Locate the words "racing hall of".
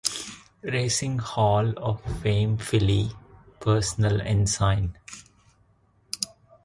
0.63-2.01